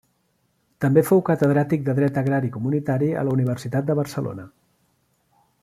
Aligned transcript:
També 0.85 1.01
fou 1.09 1.21
catedràtic 1.27 1.83
de 1.89 1.95
dret 1.99 2.17
agrari 2.23 2.51
comunitari 2.57 3.11
a 3.23 3.27
la 3.29 3.37
Universitat 3.37 3.91
de 3.91 3.97
Barcelona. 4.01 4.47